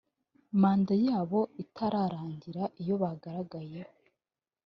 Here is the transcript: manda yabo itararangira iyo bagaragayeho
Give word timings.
manda 0.61 0.93
yabo 1.07 1.39
itararangira 1.63 2.63
iyo 2.81 2.95
bagaragayeho 3.01 3.95